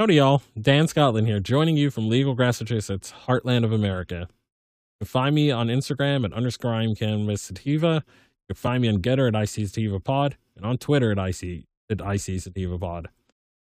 Howdy, 0.00 0.14
y'all. 0.14 0.40
Dan 0.58 0.88
Scotland 0.88 1.26
here, 1.26 1.40
joining 1.40 1.76
you 1.76 1.90
from 1.90 2.08
Legal, 2.08 2.34
Massachusetts, 2.34 3.12
heartland 3.26 3.64
of 3.66 3.72
America. 3.72 4.28
You 4.30 5.04
can 5.04 5.06
find 5.06 5.34
me 5.34 5.50
on 5.50 5.66
Instagram 5.66 6.24
at 6.24 6.32
underscore 6.32 6.72
I'm 6.72 6.96
Sativa. 7.36 8.02
You 8.06 8.54
can 8.54 8.56
find 8.56 8.80
me 8.80 8.88
on 8.88 9.02
GETTR 9.02 9.28
at 9.28 9.42
IC 9.42 9.68
Sativa 9.68 10.00
Pod 10.00 10.38
and 10.56 10.64
on 10.64 10.78
Twitter 10.78 11.12
at 11.12 11.18
IC 11.18 11.64
at 11.90 12.00
IC 12.00 12.40
Sativa 12.40 12.78
Pod. 12.78 13.08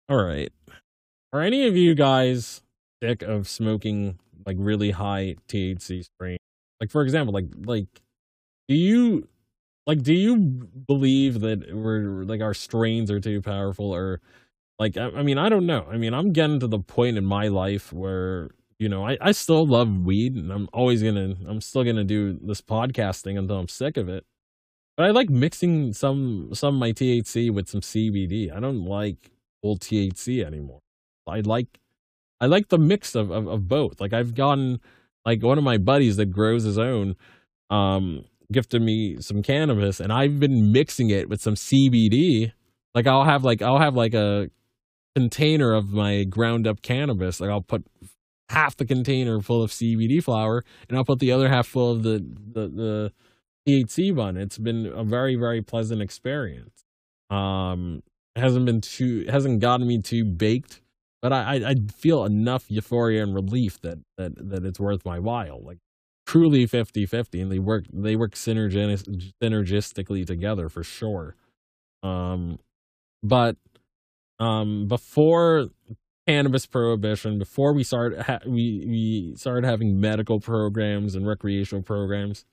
All 0.09 0.23
right. 0.23 0.51
Are 1.33 1.41
any 1.41 1.67
of 1.67 1.77
you 1.77 1.93
guys 1.93 2.63
sick 3.03 3.21
of 3.21 3.47
smoking 3.47 4.17
like 4.43 4.57
really 4.59 4.89
high 4.89 5.35
THC 5.47 6.05
strain? 6.05 6.39
Like 6.81 6.89
for 6.89 7.03
example, 7.03 7.31
like 7.31 7.45
like 7.63 8.01
do 8.67 8.73
you 8.73 9.27
like 9.85 10.01
do 10.01 10.15
you 10.15 10.35
believe 10.87 11.41
that 11.41 11.71
we're 11.71 12.23
like 12.23 12.41
our 12.41 12.55
strains 12.55 13.11
are 13.11 13.19
too 13.19 13.39
powerful 13.39 13.93
or 13.93 14.19
like, 14.83 14.97
I, 14.97 15.19
I 15.19 15.23
mean, 15.23 15.37
I 15.37 15.49
don't 15.49 15.65
know. 15.65 15.87
I 15.89 15.97
mean, 15.97 16.13
I'm 16.13 16.33
getting 16.33 16.59
to 16.59 16.67
the 16.67 16.79
point 16.79 17.17
in 17.17 17.25
my 17.25 17.47
life 17.47 17.91
where 17.91 18.51
you 18.83 18.89
know, 18.89 19.07
I, 19.07 19.17
I 19.21 19.31
still 19.31 19.65
love 19.65 19.89
weed 20.03 20.35
and 20.35 20.51
I'm 20.51 20.67
always 20.73 21.01
gonna 21.01 21.35
I'm 21.47 21.61
still 21.61 21.85
gonna 21.85 22.03
do 22.03 22.37
this 22.41 22.61
podcasting 22.61 23.39
until 23.39 23.57
I'm 23.57 23.69
sick 23.69 23.95
of 23.95 24.09
it. 24.09 24.25
But 24.97 25.05
I 25.05 25.11
like 25.11 25.29
mixing 25.29 25.93
some 25.93 26.49
some 26.53 26.75
of 26.75 26.79
my 26.79 26.91
THC 26.91 27.49
with 27.49 27.69
some 27.69 27.79
CBD. 27.79 28.53
I 28.53 28.59
don't 28.59 28.83
like 28.83 29.31
old 29.63 29.79
THC 29.79 30.45
anymore. 30.45 30.81
I 31.25 31.39
like 31.39 31.79
I 32.41 32.47
like 32.47 32.67
the 32.67 32.77
mix 32.77 33.15
of, 33.15 33.31
of, 33.31 33.47
of 33.47 33.69
both. 33.69 34.01
Like 34.01 34.11
I've 34.11 34.35
gotten 34.35 34.81
like 35.25 35.41
one 35.41 35.57
of 35.57 35.63
my 35.63 35.77
buddies 35.77 36.17
that 36.17 36.25
grows 36.27 36.63
his 36.63 36.77
own 36.77 37.15
um 37.69 38.25
gifted 38.51 38.81
me 38.81 39.21
some 39.21 39.41
cannabis 39.41 40.01
and 40.01 40.11
I've 40.11 40.41
been 40.41 40.73
mixing 40.73 41.09
it 41.09 41.29
with 41.29 41.41
some 41.41 41.55
CBD. 41.55 42.51
Like 42.93 43.07
I'll 43.07 43.23
have 43.23 43.45
like 43.45 43.61
I'll 43.61 43.79
have 43.79 43.95
like 43.95 44.13
a 44.13 44.49
container 45.15 45.73
of 45.73 45.91
my 45.91 46.23
ground 46.23 46.67
up 46.67 46.81
cannabis. 46.81 47.39
Like 47.39 47.49
I'll 47.49 47.61
put 47.61 47.85
half 48.49 48.75
the 48.75 48.85
container 48.85 49.41
full 49.41 49.63
of 49.63 49.71
CBD 49.71 50.23
flower 50.23 50.63
and 50.87 50.97
I'll 50.97 51.05
put 51.05 51.19
the 51.19 51.31
other 51.31 51.49
half 51.49 51.67
full 51.67 51.91
of 51.91 52.03
the 52.03 52.23
the, 52.53 52.67
the 52.67 53.13
THC 53.67 54.15
bun. 54.15 54.37
It's 54.37 54.57
been 54.57 54.85
a 54.85 55.03
very 55.03 55.35
very 55.35 55.61
pleasant 55.61 56.01
experience. 56.01 56.83
Um, 57.29 58.03
hasn't 58.35 58.65
been 58.65 58.81
too 58.81 59.25
hasn't 59.29 59.59
gotten 59.59 59.87
me 59.87 60.01
too 60.01 60.25
baked, 60.25 60.81
but 61.21 61.31
I, 61.31 61.55
I 61.55 61.69
I 61.69 61.75
feel 61.95 62.25
enough 62.25 62.65
euphoria 62.69 63.23
and 63.23 63.33
relief 63.33 63.79
that 63.81 63.99
that 64.17 64.49
that 64.49 64.65
it's 64.65 64.79
worth 64.79 65.05
my 65.05 65.19
while. 65.19 65.61
Like 65.63 65.77
truly 66.25 66.65
50-50 66.65 67.41
and 67.41 67.51
they 67.51 67.59
work 67.59 67.83
they 67.91 68.15
work 68.15 68.33
synergistically 68.33 70.25
together 70.25 70.69
for 70.69 70.83
sure. 70.83 71.35
Um, 72.01 72.59
but 73.21 73.57
um, 74.39 74.87
before 74.87 75.69
cannabis 76.27 76.65
prohibition, 76.65 77.37
before 77.39 77.73
we 77.73 77.83
started 77.83 78.21
ha- 78.21 78.39
we 78.45 78.83
we 78.87 79.33
started 79.35 79.65
having 79.65 79.99
medical 79.99 80.39
programs 80.39 81.15
and 81.15 81.27
recreational 81.27 81.83
programs, 81.83 82.45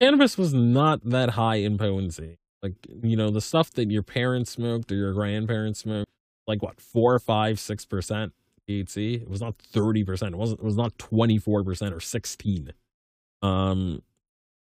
cannabis 0.00 0.38
was 0.38 0.54
not 0.54 1.00
that 1.04 1.30
high 1.30 1.56
in 1.56 1.78
potency. 1.78 2.38
Like 2.62 2.74
you 3.02 3.16
know, 3.16 3.30
the 3.30 3.40
stuff 3.40 3.70
that 3.72 3.90
your 3.90 4.02
parents 4.02 4.50
smoked 4.50 4.92
or 4.92 4.96
your 4.96 5.12
grandparents 5.12 5.80
smoked, 5.80 6.10
like 6.46 6.62
what 6.62 6.80
four, 6.80 7.18
five, 7.18 7.58
six 7.58 7.84
percent 7.84 8.32
THC. 8.68 9.22
It 9.22 9.30
was 9.30 9.40
not 9.40 9.56
thirty 9.56 10.04
percent. 10.04 10.34
It 10.34 10.38
wasn't. 10.38 10.60
It 10.60 10.64
was 10.64 10.76
not 10.76 10.96
twenty 10.98 11.38
four 11.38 11.64
percent 11.64 11.94
or 11.94 12.00
sixteen. 12.00 12.72
Um, 13.42 14.02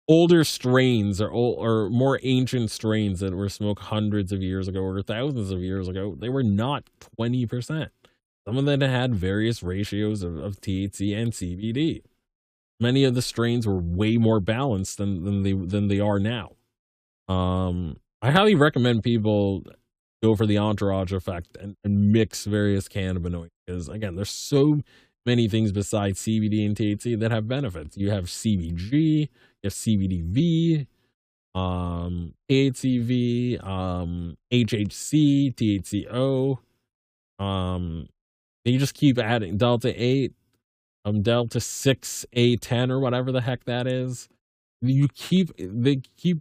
older 0.09 0.45
strains 0.45 1.21
or 1.21 1.29
or 1.31 1.89
more 1.91 2.19
ancient 2.23 2.71
strains 2.71 3.21
that 3.21 3.35
were 3.35 3.49
smoked 3.49 3.85
hundreds 3.85 4.33
of 4.33 4.43
years 4.43 4.69
ago 4.69 4.81
or 4.81 5.03
thousands 5.03 5.51
of 5.51 5.61
years 5.61 5.89
ago, 5.89 6.15
they 6.19 6.29
were 6.29 6.43
not 6.43 6.85
20%. 7.19 7.89
Some 8.47 8.59
of 8.59 8.67
them 8.67 8.83
had 8.83 9.15
various 9.15 9.62
ratios 9.62 10.23
of, 10.23 10.37
of 10.37 10.61
THC 10.61 11.17
and 11.17 11.33
CBD. 11.33 12.03
Many 12.79 13.05
of 13.05 13.15
the 13.15 13.23
strains 13.23 13.67
were 13.67 13.79
way 13.79 14.19
more 14.19 14.41
balanced 14.41 14.99
than, 14.99 15.25
than 15.25 15.43
they 15.43 15.53
than 15.53 15.89
they 15.89 16.01
are 16.01 16.19
now. 16.19 16.53
Um, 17.29 17.99
I 18.21 18.31
highly 18.31 18.55
recommend 18.55 19.03
people 19.03 19.65
go 20.23 20.35
for 20.35 20.47
the 20.47 20.59
entourage 20.59 21.12
effect 21.12 21.56
and, 21.61 21.77
and 21.85 22.12
mix 22.12 22.45
various 22.45 22.89
cannabinoids 22.89 23.51
because 23.67 23.89
again, 23.89 24.17
there's 24.17 24.31
so 24.31 24.81
many 25.26 25.49
things 25.49 25.73
besides 25.73 26.21
CBD 26.21 26.67
and 26.67 26.76
THC 26.76 27.19
that 27.21 27.31
have 27.31 27.49
benefits. 27.49 27.97
You 27.97 28.11
have 28.11 28.25
CBG, 28.25 28.93
you 28.93 29.29
have 29.65 29.73
CBDV, 29.73 30.87
um, 31.55 32.35
AHCV, 32.50 33.65
um, 33.65 34.37
HHC, 34.53 35.55
THCO. 35.55 36.59
Um, 37.38 38.09
you 38.65 38.79
just 38.79 38.94
keep 38.94 39.19
adding 39.19 39.56
Delta 39.56 39.93
8, 39.94 40.32
um, 41.05 41.23
Delta 41.23 41.61
6, 41.61 42.27
A10, 42.35 42.91
or 42.91 43.00
whatever 43.00 43.31
the 43.31 43.43
heck 43.43 43.65
that 43.65 43.87
is. 43.87 44.29
You 44.81 45.09
keep, 45.15 45.50
they 45.59 46.03
keep, 46.17 46.38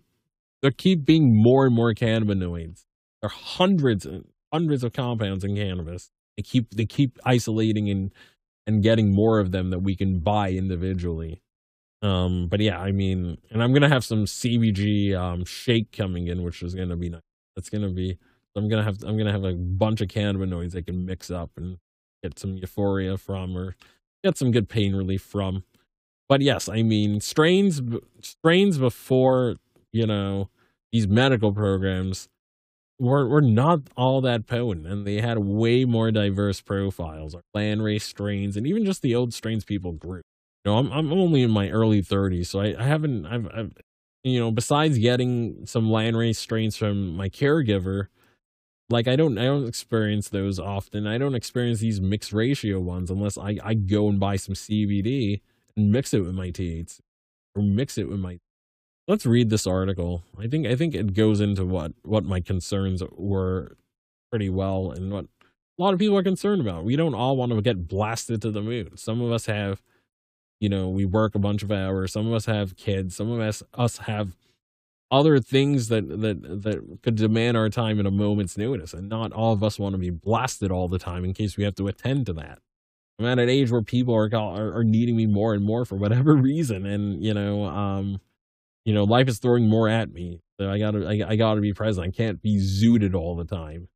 they 0.62 0.72
keep 0.72 1.06
being 1.06 1.32
more 1.32 1.66
and 1.66 1.76
more 1.76 1.94
cannabinoids. 1.94 2.86
There 3.22 3.30
are 3.30 3.30
hundreds 3.30 4.06
and 4.06 4.26
hundreds 4.52 4.84
of 4.84 4.94
compounds 4.94 5.44
in 5.44 5.56
cannabis. 5.56 6.12
They 6.38 6.44
keep, 6.44 6.72
they 6.72 6.86
keep 6.86 7.20
isolating 7.26 7.90
and 7.90 8.12
and 8.66 8.84
getting 8.84 9.12
more 9.12 9.40
of 9.40 9.52
them 9.52 9.70
that 9.72 9.80
we 9.80 9.96
can 9.96 10.20
buy 10.20 10.52
individually. 10.52 11.42
Um, 12.02 12.48
but 12.48 12.60
yeah, 12.60 12.80
I 12.80 12.92
mean, 12.92 13.38
and 13.50 13.64
I'm 13.64 13.74
gonna 13.74 13.90
have 13.90 14.04
some 14.04 14.26
CBG 14.26 15.16
um, 15.16 15.46
shake 15.46 15.92
coming 15.92 16.28
in, 16.28 16.44
which 16.44 16.62
is 16.62 16.76
gonna 16.76 16.98
be 16.98 17.10
nice. 17.10 17.22
That's 17.56 17.70
gonna 17.70 17.90
be. 17.90 18.18
I'm 18.56 18.68
gonna 18.70 18.84
have. 18.84 19.04
I'm 19.04 19.18
gonna 19.18 19.32
have 19.32 19.46
a 19.46 19.54
bunch 19.54 20.02
of 20.02 20.10
cannabinoids 20.10 20.76
I 20.76 20.82
can 20.82 21.06
mix 21.06 21.32
up 21.32 21.52
and 21.56 21.78
get 22.22 22.38
some 22.38 22.58
euphoria 22.58 23.18
from, 23.18 23.58
or 23.58 23.76
get 24.24 24.38
some 24.38 24.52
good 24.52 24.68
pain 24.70 24.96
relief 24.96 25.22
from. 25.22 25.64
But 26.28 26.42
yes, 26.42 26.68
I 26.68 26.84
mean 26.84 27.22
strains. 27.22 27.82
Strains 28.22 28.78
before 28.78 29.56
you 29.94 30.06
know 30.06 30.50
these 30.92 31.08
medical 31.08 31.54
programs 31.54 32.28
were 33.04 33.28
were 33.28 33.42
not 33.42 33.82
all 33.98 34.22
that 34.22 34.48
potent, 34.48 34.88
and 34.88 35.06
they 35.06 35.20
had 35.20 35.38
way 35.38 35.86
more 35.86 36.12
diverse 36.12 36.62
profiles, 36.62 37.36
or 37.36 37.42
landrace 37.56 38.04
strains, 38.04 38.56
and 38.56 38.66
even 38.66 38.86
just 38.86 39.02
the 39.02 39.14
old 39.14 39.34
strains 39.34 39.66
people 39.66 39.92
grew. 39.92 40.22
You 40.64 40.72
know, 40.72 40.78
I'm 40.78 40.92
I'm 40.92 41.12
only 41.12 41.42
in 41.42 41.52
my 41.52 41.70
early 41.70 42.02
30s, 42.02 42.48
so 42.48 42.62
I, 42.62 42.76
I 42.80 42.84
haven't 42.84 43.26
I've, 43.26 43.48
I've 43.54 43.74
you 44.24 44.40
know 44.40 44.52
besides 44.52 44.98
getting 44.98 45.66
some 45.66 45.90
landrace 45.90 46.38
strains 46.38 46.78
from 46.78 47.16
my 47.16 47.30
caregiver, 47.30 48.08
like 48.90 49.08
I 49.08 49.16
don't 49.16 49.38
I 49.38 49.46
don't 49.46 49.68
experience 49.68 50.30
those 50.30 50.58
often. 50.58 51.06
I 51.06 51.18
don't 51.18 51.36
experience 51.36 51.82
these 51.82 52.00
mixed 52.00 52.32
ratio 52.32 52.80
ones 52.80 53.12
unless 53.12 53.38
I 53.38 53.58
I 53.64 53.74
go 53.74 54.08
and 54.08 54.20
buy 54.20 54.38
some 54.38 54.56
CBD 54.56 55.42
and 55.76 55.92
mix 55.92 56.14
it 56.14 56.22
with 56.22 56.34
my 56.34 56.52
THC 56.52 57.00
or 57.56 57.62
mix 57.62 57.98
it 57.98 58.08
with 58.08 58.20
my 58.20 58.40
let's 59.08 59.26
read 59.26 59.50
this 59.50 59.68
article. 59.68 60.24
I 60.40 60.48
think 60.48 60.68
I 60.68 60.76
think 60.76 60.96
it 60.96 61.14
goes 61.14 61.42
into 61.42 61.66
what 61.66 61.94
what 62.04 62.24
my 62.24 62.40
concerns 62.40 63.04
were 63.12 63.78
pretty 64.30 64.50
well 64.50 64.92
and 64.92 65.12
what 65.12 65.26
a 65.78 65.82
lot 65.82 65.94
of 65.94 66.00
people 66.00 66.18
are 66.18 66.24
concerned 66.24 66.62
about. 66.62 66.86
We 66.86 66.96
don't 66.96 67.16
all 67.16 67.36
want 67.36 67.52
to 67.52 67.62
get 67.62 67.88
blasted 67.88 68.42
to 68.44 68.52
the 68.52 68.62
moon. 68.62 68.96
Some 68.96 69.22
of 69.22 69.32
us 69.32 69.48
have, 69.48 69.82
you 70.60 70.70
know, 70.70 70.88
we 70.88 71.06
work 71.06 71.36
a 71.36 71.40
bunch 71.40 71.64
of 71.64 71.72
hours. 71.72 72.14
Some 72.14 72.28
of 72.28 72.34
us 72.34 72.46
have 72.46 72.76
kids. 72.78 73.16
Some 73.16 73.32
of 73.32 73.40
us 73.40 73.64
us 73.74 73.98
have 73.98 74.36
other 75.12 75.40
things 75.40 75.90
that 75.90 76.08
that 76.22 76.64
that 76.64 77.00
could 77.02 77.16
demand 77.16 77.58
our 77.58 77.70
time 77.70 78.00
at 78.00 78.06
a 78.06 78.12
moment's 78.12 78.58
notice, 78.58 78.94
and 78.94 79.10
not 79.10 79.32
all 79.34 79.54
of 79.54 79.64
us 79.64 79.78
want 79.80 79.94
to 79.94 80.00
be 80.00 80.10
blasted 80.10 80.72
all 80.72 80.88
the 80.88 81.00
time 81.00 81.26
in 81.26 81.34
case 81.34 81.58
we 81.58 81.64
have 81.64 81.76
to 81.76 81.88
attend 81.88 82.26
to 82.28 82.34
that. 82.34 82.60
I'm 83.20 83.26
at 83.26 83.38
an 83.38 83.50
age 83.50 83.72
where 83.72 83.84
people 83.84 84.16
are 84.16 84.30
are, 84.34 84.78
are 84.78 84.84
needing 84.84 85.16
me 85.16 85.28
more 85.28 85.54
and 85.54 85.64
more 85.64 85.86
for 85.86 85.96
whatever 85.96 86.36
reason, 86.52 86.86
and 86.86 87.24
you 87.24 87.34
know, 87.34 87.66
um, 87.66 88.20
you 88.86 88.94
know, 88.94 89.04
life 89.04 89.28
is 89.28 89.40
throwing 89.40 89.68
more 89.68 89.88
at 89.88 90.12
me. 90.12 90.42
So 90.60 90.70
I 90.70 90.80
gotta, 90.80 91.06
I, 91.08 91.32
I 91.32 91.36
gotta 91.36 91.62
be 91.62 91.74
present. 91.74 92.08
I 92.08 92.12
can't 92.12 92.42
be 92.42 92.58
zooted 92.58 93.16
all 93.16 93.36
the 93.36 93.46
time. 93.46 93.88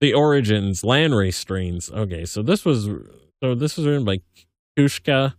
The 0.00 0.14
origins, 0.14 0.82
landrace 0.82 1.34
strains. 1.34 1.90
Okay, 1.90 2.24
so 2.24 2.42
this 2.42 2.64
was, 2.64 2.88
so 3.42 3.54
this 3.54 3.76
was 3.76 3.86
written 3.86 4.04
by 4.04 4.20
Kushka. 4.78 5.34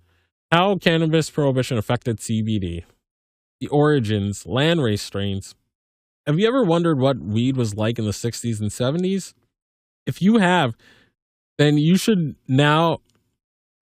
How 0.51 0.77
cannabis 0.77 1.29
prohibition 1.29 1.77
affected 1.77 2.19
CBD. 2.19 2.83
The 3.59 3.67
origins, 3.67 4.43
landrace 4.43 4.99
strains. 4.99 5.55
Have 6.27 6.37
you 6.37 6.47
ever 6.47 6.63
wondered 6.63 6.99
what 6.99 7.19
weed 7.19 7.57
was 7.57 7.75
like 7.75 7.97
in 7.97 8.05
the 8.05 8.11
60s 8.11 8.59
and 8.59 8.69
70s? 8.69 9.33
If 10.05 10.21
you 10.21 10.37
have, 10.37 10.75
then 11.57 11.77
you 11.77 11.95
should 11.95 12.35
now 12.47 12.99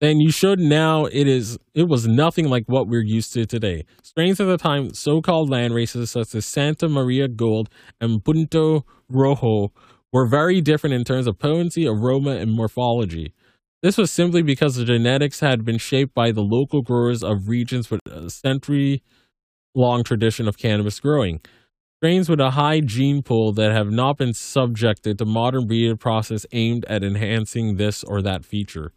then 0.01 0.19
you 0.19 0.31
should 0.31 0.59
now 0.59 1.05
it 1.05 1.27
is 1.27 1.57
it 1.73 1.87
was 1.87 2.07
nothing 2.07 2.47
like 2.49 2.63
what 2.67 2.87
we're 2.87 3.03
used 3.03 3.33
to 3.33 3.45
today. 3.45 3.85
Strains 4.01 4.39
at 4.39 4.45
the 4.45 4.57
time, 4.57 4.93
so-called 4.93 5.49
land 5.49 5.73
races 5.73 6.11
such 6.11 6.33
as 6.35 6.45
Santa 6.45 6.87
Maria 6.87 7.27
Gold 7.27 7.69
and 7.99 8.23
Punto 8.23 8.85
Rojo 9.09 9.71
were 10.11 10.27
very 10.27 10.61
different 10.61 10.93
in 10.93 11.03
terms 11.03 11.27
of 11.27 11.37
potency, 11.37 11.87
aroma, 11.87 12.31
and 12.31 12.51
morphology. 12.51 13.33
This 13.81 13.97
was 13.97 14.11
simply 14.11 14.41
because 14.41 14.75
the 14.75 14.85
genetics 14.85 15.39
had 15.39 15.63
been 15.63 15.77
shaped 15.77 16.13
by 16.13 16.31
the 16.31 16.41
local 16.41 16.81
growers 16.81 17.23
of 17.23 17.47
regions 17.47 17.89
with 17.89 18.01
a 18.09 18.29
century 18.29 19.03
long 19.75 20.03
tradition 20.03 20.47
of 20.47 20.57
cannabis 20.57 20.99
growing. 20.99 21.41
Strains 21.97 22.29
with 22.29 22.39
a 22.39 22.51
high 22.51 22.79
gene 22.79 23.21
pool 23.21 23.51
that 23.53 23.71
have 23.71 23.91
not 23.91 24.17
been 24.17 24.33
subjected 24.33 25.17
to 25.17 25.25
modern 25.25 25.67
breeding 25.67 25.97
process 25.97 26.45
aimed 26.53 26.85
at 26.85 27.03
enhancing 27.03 27.75
this 27.75 28.03
or 28.03 28.21
that 28.21 28.45
feature 28.45 28.93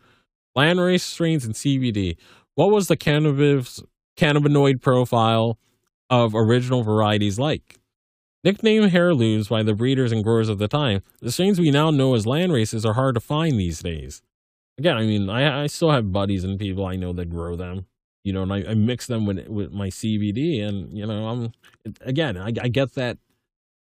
landrace 0.56 1.00
strains, 1.00 1.44
and 1.44 1.54
CBD. 1.54 2.16
What 2.54 2.70
was 2.70 2.88
the 2.88 2.96
cannabis 2.96 3.82
cannabinoid 4.16 4.80
profile 4.82 5.58
of 6.10 6.34
original 6.34 6.82
varieties 6.82 7.38
like? 7.38 7.78
Nicknamed 8.44 8.94
heirlooms 8.94 9.48
by 9.48 9.62
the 9.62 9.74
breeders 9.74 10.10
and 10.10 10.24
growers 10.24 10.48
of 10.48 10.58
the 10.58 10.66
time, 10.66 11.02
the 11.20 11.30
strains 11.30 11.60
we 11.60 11.70
now 11.70 11.90
know 11.90 12.14
as 12.14 12.26
landraces 12.26 12.84
are 12.84 12.94
hard 12.94 13.14
to 13.14 13.20
find 13.20 13.52
these 13.52 13.80
days. 13.80 14.20
Again, 14.78 14.96
I 14.96 15.02
mean, 15.02 15.30
I, 15.30 15.62
I 15.62 15.66
still 15.68 15.92
have 15.92 16.12
buddies 16.12 16.42
and 16.42 16.58
people 16.58 16.84
I 16.84 16.96
know 16.96 17.12
that 17.12 17.30
grow 17.30 17.54
them, 17.54 17.86
you 18.24 18.32
know, 18.32 18.42
and 18.42 18.52
I, 18.52 18.64
I 18.70 18.74
mix 18.74 19.06
them 19.06 19.26
with 19.26 19.46
with 19.46 19.70
my 19.70 19.88
CBD, 19.88 20.60
and 20.66 20.96
you 20.96 21.06
know, 21.06 21.28
I'm 21.28 21.52
again, 22.00 22.36
I, 22.36 22.48
I 22.48 22.68
get 22.68 22.94
that, 22.94 23.18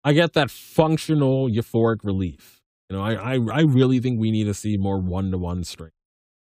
I 0.04 0.14
get 0.14 0.34
that 0.34 0.50
functional 0.50 1.48
euphoric 1.48 2.04
relief. 2.04 2.62
You 2.89 2.98
know, 2.98 3.04
I, 3.04 3.36
I, 3.36 3.39
I 3.54 3.62
really 3.62 4.00
think 4.00 4.20
we 4.20 4.32
need 4.32 4.46
to 4.46 4.56
see 4.56 4.78
more 4.78 5.00
one 5.00 5.30
to 5.30 5.38
one 5.38 5.63
strain 5.63 5.92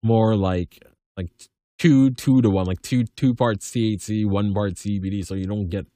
more 0.03 0.37
like 0.37 0.85
like 1.17 1.31
two 1.79 2.11
two 2.11 2.43
to 2.43 2.51
one, 2.51 2.67
like 2.67 2.83
two 2.83 3.05
two 3.17 3.35
parts 3.35 3.71
THC, 3.71 4.27
one 4.27 4.53
part 4.53 4.75
CBD, 4.75 5.25
so 5.25 5.35
you 5.35 5.47
don't 5.47 5.69
get 5.69 5.87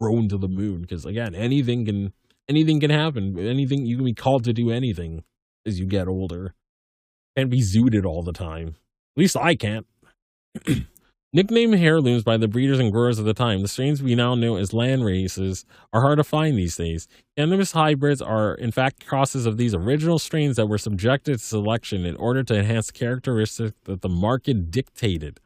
thrown 0.00 0.28
to 0.28 0.38
the 0.38 0.48
moon. 0.48 0.82
Because 0.82 1.04
again, 1.04 1.34
anything 1.34 1.84
can 1.84 2.12
anything 2.48 2.80
can 2.80 2.90
happen. 2.90 3.38
Anything 3.38 3.86
you 3.86 3.96
can 3.96 4.04
be 4.04 4.14
called 4.14 4.44
to 4.44 4.52
do 4.52 4.70
anything 4.70 5.24
as 5.66 5.78
you 5.78 5.86
get 5.86 6.08
older. 6.08 6.54
Can't 7.36 7.50
be 7.50 7.62
zooted 7.62 8.04
all 8.04 8.22
the 8.22 8.32
time. 8.32 8.76
At 9.16 9.20
least 9.20 9.36
I 9.36 9.54
can't. 9.54 9.86
Nicknamed 11.32 11.76
heirlooms 11.76 12.24
by 12.24 12.36
the 12.36 12.48
breeders 12.48 12.80
and 12.80 12.90
growers 12.90 13.20
of 13.20 13.24
the 13.24 13.32
time, 13.32 13.62
the 13.62 13.68
strains 13.68 14.02
we 14.02 14.16
now 14.16 14.34
know 14.34 14.56
as 14.56 14.72
land 14.72 15.04
races 15.04 15.64
are 15.92 16.00
hard 16.00 16.18
to 16.18 16.24
find 16.24 16.58
these 16.58 16.76
days. 16.76 17.06
Cannabis 17.36 17.70
hybrids 17.70 18.20
are, 18.20 18.54
in 18.54 18.72
fact, 18.72 19.06
crosses 19.06 19.46
of 19.46 19.56
these 19.56 19.72
original 19.72 20.18
strains 20.18 20.56
that 20.56 20.66
were 20.66 20.76
subjected 20.76 21.34
to 21.34 21.38
selection 21.38 22.04
in 22.04 22.16
order 22.16 22.42
to 22.42 22.58
enhance 22.58 22.90
characteristics 22.90 23.76
that 23.84 24.02
the 24.02 24.08
market 24.08 24.72
dictated, 24.72 25.38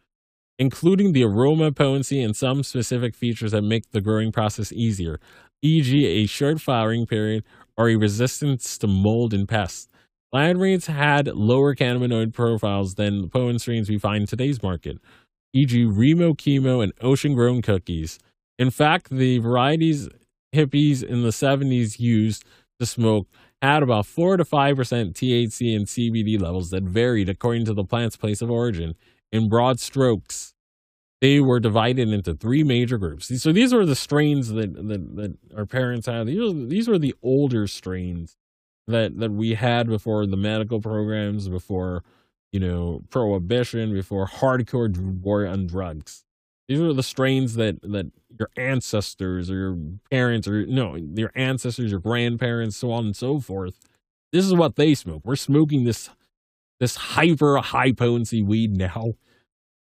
including 0.59 1.13
the 1.13 1.23
aroma, 1.23 1.71
potency, 1.71 2.23
and 2.23 2.35
some 2.35 2.63
specific 2.63 3.15
features 3.15 3.53
that 3.53 3.61
make 3.61 3.91
the 3.91 4.01
growing 4.01 4.33
process 4.33 4.73
easier, 4.73 5.21
e.g., 5.61 6.07
a 6.07 6.25
short 6.25 6.63
flowering 6.63 7.05
period 7.05 7.45
or 7.77 7.91
a 7.91 7.97
resistance 7.97 8.79
to 8.79 8.87
mold 8.87 9.35
and 9.35 9.47
pests. 9.51 9.89
Land 10.33 10.61
races 10.61 10.87
had 10.87 11.29
lower 11.29 11.77
cannabinoid 11.77 12.33
profiles 12.33 12.95
than 12.95 13.23
the 13.23 13.29
potent 13.29 13.61
strains 13.61 13.89
we 13.89 13.99
find 13.99 14.23
in 14.23 14.27
today's 14.27 14.63
market 14.63 14.99
e.g., 15.55 15.85
Remo 15.85 16.35
Chemo 16.35 16.83
and 16.83 16.93
Ocean 17.01 17.35
Grown 17.35 17.63
cookies. 17.63 18.19
In 18.59 18.71
fact, 18.71 19.09
the 19.11 19.39
varieties 19.39 20.09
hippies 20.55 21.03
in 21.03 21.23
the 21.23 21.31
70s 21.31 21.99
used 21.99 22.45
to 22.79 22.87
smoke 22.87 23.29
had 23.63 23.83
about 23.83 24.05
4 24.05 24.37
to 24.37 24.45
5% 24.45 24.77
THC 24.77 25.75
and 25.75 25.87
CBD 25.87 26.41
levels 26.41 26.71
that 26.71 26.83
varied 26.83 27.29
according 27.29 27.65
to 27.65 27.73
the 27.73 27.85
plant's 27.85 28.17
place 28.17 28.43
of 28.43 28.51
origin. 28.51 28.95
In 29.33 29.49
broad 29.49 29.81
strokes, 29.81 30.55
they 31.21 31.41
were 31.41 31.61
divided 31.61 32.11
into 32.11 32.35
three 32.35 32.63
major 32.63 32.99
groups. 32.99 33.41
So 33.43 33.53
these 33.53 33.73
were 33.73 33.87
the 33.87 33.97
strains 33.97 34.51
that, 34.51 34.75
that, 34.75 35.17
that 35.17 35.39
our 35.57 35.65
parents 35.65 36.07
had. 36.07 36.27
These 36.27 36.41
were, 36.41 36.67
these 36.67 36.89
were 36.89 36.99
the 36.99 37.15
older 37.23 37.67
strains 37.67 38.37
that, 38.87 39.19
that 39.19 39.33
we 39.33 39.55
had 39.55 39.89
before 39.89 40.27
the 40.27 40.37
medical 40.37 40.81
programs, 40.81 41.49
before 41.49 42.05
you 42.55 42.61
know, 42.61 43.03
prohibition, 43.11 43.93
before 43.93 44.29
hardcore 44.29 44.97
war 44.97 45.45
on 45.45 45.67
drugs. 45.67 46.25
These 46.69 46.81
are 46.81 46.93
the 46.93 47.03
strains 47.03 47.57
that 47.57 47.83
that 47.83 48.13
your 48.39 48.49
ancestors 48.57 49.51
or 49.51 49.55
your 49.57 49.79
parents 50.09 50.47
or 50.47 50.65
no, 50.65 50.95
your 50.95 51.33
ancestors, 51.35 51.91
your 51.91 51.99
grandparents, 51.99 52.77
so 52.77 52.93
on 52.93 53.07
and 53.07 53.17
so 53.17 53.41
forth. 53.41 53.81
This 54.33 54.45
is 54.45 54.55
what 54.55 54.77
they 54.77 54.95
smoke. 54.95 55.23
We're 55.25 55.35
smoking 55.35 55.83
this 55.83 56.11
this 56.79 56.95
hyper 56.95 57.57
high 57.57 57.91
potency 57.91 58.41
weed 58.41 58.77
now. 58.77 59.15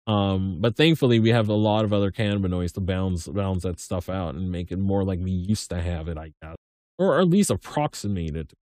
Um, 0.07 0.57
but 0.60 0.75
thankfully 0.75 1.19
we 1.19 1.29
have 1.29 1.48
a 1.48 1.53
lot 1.53 1.86
of 1.86 1.93
other 1.93 2.12
cannabinoids 2.12 2.74
to 2.74 2.81
balance 2.81 3.27
balance 3.27 3.62
that 3.62 3.79
stuff 3.79 4.10
out 4.10 4.34
and 4.34 4.51
make 4.51 4.72
it 4.72 4.79
more 4.79 5.03
like 5.03 5.19
we 5.19 5.29
used 5.29 5.69
to 5.69 5.79
have 5.79 6.07
it, 6.07 6.17
I 6.17 6.31
guess. 6.41 6.55
Or 6.98 7.19
at 7.22 7.27
least 7.27 7.51
approximate 7.51 8.36
it. 8.36 8.53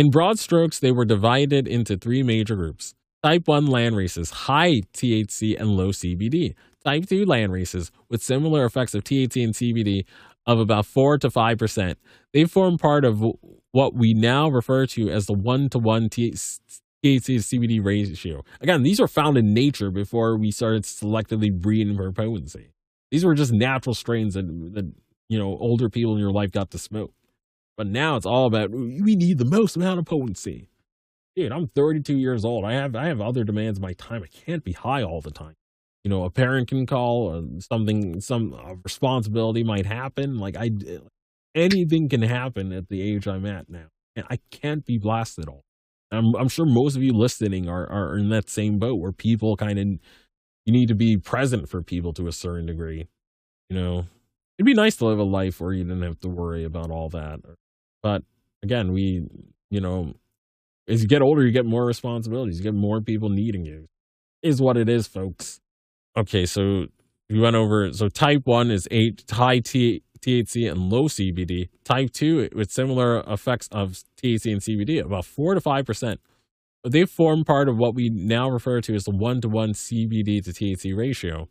In 0.00 0.08
broad 0.08 0.38
strokes, 0.38 0.78
they 0.78 0.92
were 0.92 1.04
divided 1.04 1.68
into 1.68 1.94
three 1.94 2.22
major 2.22 2.56
groups. 2.56 2.94
Type 3.22 3.46
1 3.46 3.66
land 3.66 3.94
races, 3.94 4.30
high 4.30 4.80
THC 4.94 5.60
and 5.60 5.76
low 5.76 5.90
CBD. 5.90 6.54
Type 6.82 7.04
2 7.06 7.26
land 7.26 7.52
races 7.52 7.92
with 8.08 8.22
similar 8.22 8.64
effects 8.64 8.94
of 8.94 9.04
THC 9.04 9.44
and 9.44 9.52
CBD 9.52 10.06
of 10.46 10.58
about 10.58 10.86
4 10.86 11.18
to 11.18 11.28
5%. 11.28 11.96
They 12.32 12.46
form 12.46 12.78
part 12.78 13.04
of 13.04 13.22
what 13.72 13.92
we 13.92 14.14
now 14.14 14.48
refer 14.48 14.86
to 14.86 15.10
as 15.10 15.26
the 15.26 15.34
1 15.34 15.68
to 15.68 15.78
1 15.78 16.08
THC 16.08 16.60
to 17.02 17.18
CBD 17.18 17.84
ratio. 17.84 18.42
Again, 18.62 18.82
these 18.82 19.00
were 19.00 19.06
found 19.06 19.36
in 19.36 19.52
nature 19.52 19.90
before 19.90 20.34
we 20.38 20.50
started 20.50 20.84
selectively 20.84 21.52
breeding 21.52 21.94
for 21.94 22.10
potency. 22.10 22.70
These 23.10 23.26
were 23.26 23.34
just 23.34 23.52
natural 23.52 23.92
strains 23.94 24.32
that, 24.32 24.46
that 24.72 24.90
you 25.28 25.38
know 25.38 25.58
older 25.58 25.90
people 25.90 26.14
in 26.14 26.20
your 26.20 26.32
life 26.32 26.52
got 26.52 26.70
to 26.70 26.78
smoke. 26.78 27.12
But 27.80 27.86
now 27.86 28.16
it's 28.16 28.26
all 28.26 28.44
about 28.44 28.70
we 28.70 29.16
need 29.16 29.38
the 29.38 29.46
most 29.46 29.74
amount 29.74 30.00
of 30.00 30.04
potency 30.04 30.68
dude, 31.40 31.52
I'm 31.52 31.68
32 31.68 32.16
years 32.16 32.44
old. 32.44 32.64
I 32.64 32.72
have 32.72 32.94
I 32.94 33.06
have 33.06 33.20
other 33.20 33.42
demands 33.42 33.78
of 33.78 33.82
my 33.82 33.94
time. 33.94 34.22
I 34.22 34.26
can't 34.26 34.62
be 34.62 34.72
high 34.72 35.02
all 35.02 35.22
the 35.22 35.30
time. 35.30 35.54
You 36.04 36.10
know, 36.10 36.24
a 36.24 36.30
parent 36.30 36.68
can 36.68 36.86
call, 36.86 37.42
something, 37.60 38.20
some 38.20 38.54
uh, 38.54 38.74
responsibility 38.84 39.62
might 39.62 39.86
happen. 39.86 40.38
Like 40.38 40.56
I, 40.56 40.70
anything 41.54 42.08
can 42.08 42.22
happen 42.22 42.72
at 42.72 42.88
the 42.88 43.00
age 43.02 43.26
I'm 43.26 43.46
at 43.46 43.70
now, 43.70 43.86
and 44.16 44.26
I 44.28 44.38
can't 44.50 44.84
be 44.84 44.98
blasted 44.98 45.48
all. 45.48 45.62
I'm 46.10 46.34
I'm 46.36 46.48
sure 46.48 46.66
most 46.66 46.96
of 46.96 47.02
you 47.02 47.12
listening 47.12 47.68
are 47.68 47.88
are 47.90 48.18
in 48.18 48.28
that 48.30 48.50
same 48.50 48.78
boat 48.78 48.98
where 48.98 49.12
people 49.12 49.56
kind 49.56 49.78
of 49.78 49.86
you 50.66 50.72
need 50.72 50.88
to 50.88 50.94
be 50.94 51.16
present 51.16 51.68
for 51.68 51.82
people 51.82 52.12
to 52.14 52.26
a 52.26 52.32
certain 52.32 52.66
degree. 52.66 53.08
You 53.68 53.76
know, 53.76 54.06
it'd 54.58 54.66
be 54.66 54.74
nice 54.74 54.96
to 54.96 55.06
live 55.06 55.18
a 55.18 55.24
life 55.24 55.60
where 55.60 55.72
you 55.72 55.84
didn't 55.84 56.02
have 56.02 56.20
to 56.20 56.28
worry 56.28 56.64
about 56.64 56.90
all 56.90 57.08
that. 57.10 57.40
But 58.02 58.22
again, 58.62 58.92
we, 58.92 59.26
you 59.70 59.80
know, 59.80 60.14
as 60.88 61.02
you 61.02 61.08
get 61.08 61.22
older, 61.22 61.44
you 61.44 61.52
get 61.52 61.66
more 61.66 61.84
responsibilities. 61.84 62.58
You 62.58 62.64
get 62.64 62.74
more 62.74 63.00
people 63.00 63.28
needing 63.28 63.64
you. 63.64 63.88
Is 64.42 64.60
what 64.60 64.76
it 64.76 64.88
is, 64.88 65.06
folks. 65.06 65.60
Okay, 66.16 66.46
so 66.46 66.86
we 67.28 67.38
went 67.38 67.56
over. 67.56 67.92
So 67.92 68.08
type 68.08 68.42
one 68.44 68.70
is 68.70 68.88
eight 68.90 69.24
high 69.30 69.60
T, 69.60 70.02
THC 70.20 70.70
and 70.70 70.90
low 70.90 71.04
CBD. 71.04 71.68
Type 71.84 72.10
two 72.12 72.48
with 72.54 72.70
similar 72.70 73.20
effects 73.26 73.68
of 73.70 74.02
THC 74.22 74.52
and 74.52 74.60
CBD, 74.60 75.04
about 75.04 75.24
four 75.24 75.54
to 75.54 75.60
five 75.60 75.86
percent. 75.86 76.20
They 76.82 77.04
form 77.04 77.44
part 77.44 77.68
of 77.68 77.76
what 77.76 77.94
we 77.94 78.08
now 78.08 78.48
refer 78.48 78.80
to 78.80 78.94
as 78.94 79.04
the 79.04 79.10
one 79.10 79.40
to 79.42 79.48
one 79.48 79.72
CBD 79.72 80.42
to 80.44 80.50
THC 80.50 80.96
ratio. 80.96 81.48